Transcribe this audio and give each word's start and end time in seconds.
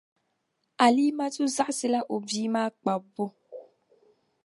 Alimatu 0.85 1.43
zaɣisila 1.55 1.99
o 2.13 2.15
bia 2.27 2.47
maa 2.53 2.69
kpabibu. 2.81 3.25